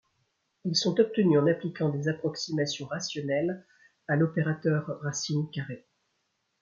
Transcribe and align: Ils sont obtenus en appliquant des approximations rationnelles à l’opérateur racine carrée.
Ils 0.65 0.75
sont 0.75 0.99
obtenus 0.99 1.37
en 1.37 1.45
appliquant 1.45 1.89
des 1.89 2.07
approximations 2.07 2.87
rationnelles 2.87 3.63
à 4.07 4.15
l’opérateur 4.15 4.97
racine 5.03 5.47
carrée. 5.51 5.85